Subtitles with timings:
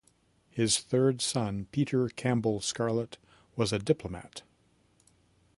[0.49, 3.19] His third son, Peter Campbell Scarlett,
[3.55, 4.41] was a diplomat.